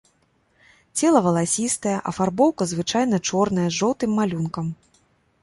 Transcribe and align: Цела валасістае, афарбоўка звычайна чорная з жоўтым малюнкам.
Цела 1.01 1.19
валасістае, 1.27 1.93
афарбоўка 2.13 2.67
звычайна 2.73 3.21
чорная 3.29 3.67
з 3.69 3.73
жоўтым 3.83 4.19
малюнкам. 4.23 4.75